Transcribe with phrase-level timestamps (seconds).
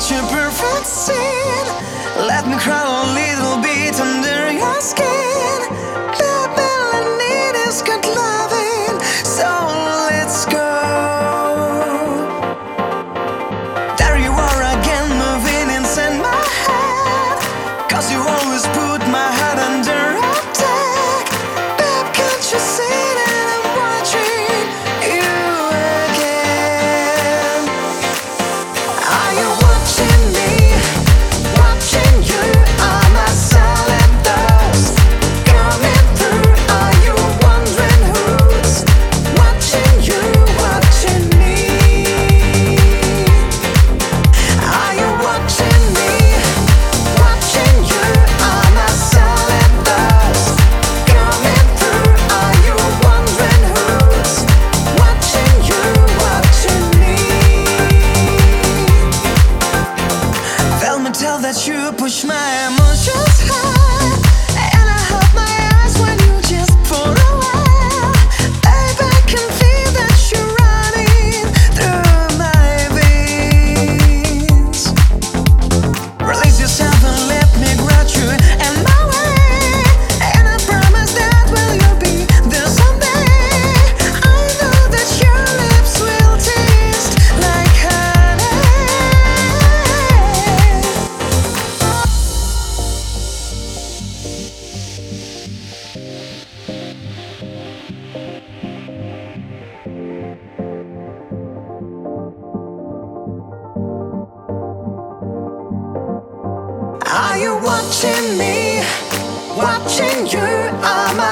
[0.00, 1.66] such perfect scene.
[2.26, 3.47] Let me cry a little.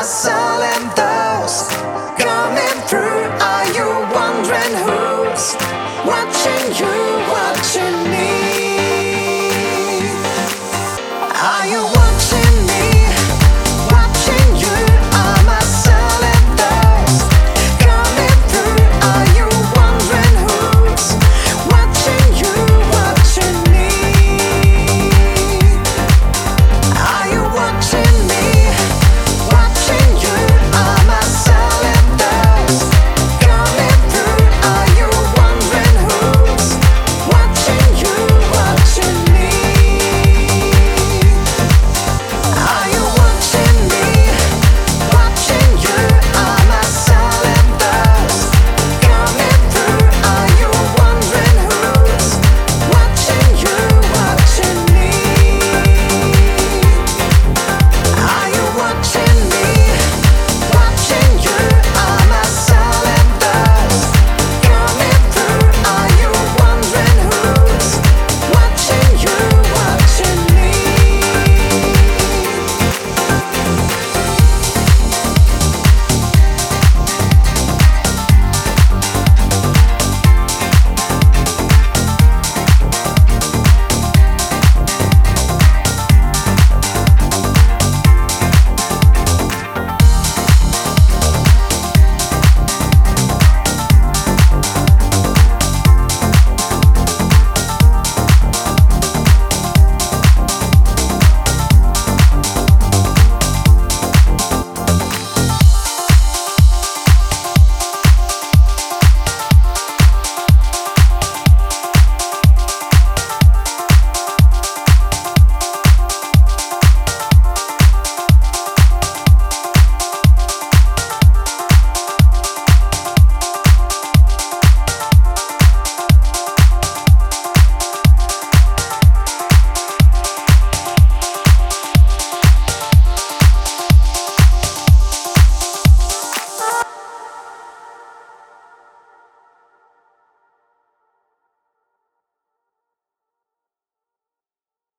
[0.07, 1.06] silent.